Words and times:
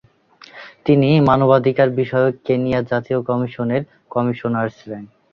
তিনি 0.85 1.09
মানবাধিকার 1.27 1.89
বিষয়ক 1.99 2.33
কেনিয়া 2.45 2.79
জাতীয় 2.91 3.19
কমিশনের 3.29 3.81
কমিশনার 4.11 4.67
ছিলেন। 4.77 5.03